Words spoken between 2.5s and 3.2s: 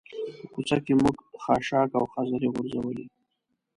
غورځولي.